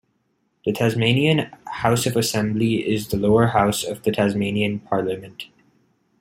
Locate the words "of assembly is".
2.07-3.09